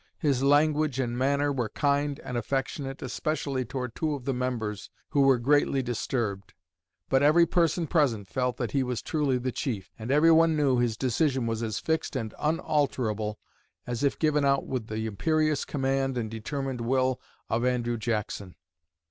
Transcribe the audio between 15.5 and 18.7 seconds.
command and determined will of Andrew Jackson.